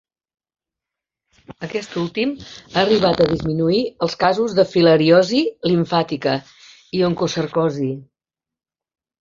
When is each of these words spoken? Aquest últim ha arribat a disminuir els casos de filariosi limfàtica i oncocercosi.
Aquest 1.67 1.93
últim 2.03 2.31
ha 2.47 2.79
arribat 2.83 3.21
a 3.25 3.29
disminuir 3.33 3.81
els 4.07 4.17
casos 4.25 4.57
de 4.61 4.67
filariosi 4.73 5.45
limfàtica 5.73 6.37
i 7.01 7.07
oncocercosi. 7.11 7.93